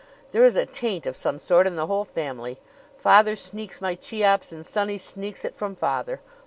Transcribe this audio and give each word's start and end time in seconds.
There 0.31 0.43
is 0.43 0.55
a 0.55 0.65
taint 0.65 1.05
of 1.05 1.15
some 1.15 1.37
sort 1.37 1.67
in 1.67 1.75
the 1.75 1.85
whole 1.85 2.05
family. 2.05 2.57
Father 2.97 3.35
sneaks 3.35 3.79
my 3.81 3.93
Cheops 3.93 4.51
and 4.51 4.65
sonny 4.65 4.97
sneaks 4.97 5.45
it 5.45 5.53
from 5.53 5.75
father. 5.75 6.21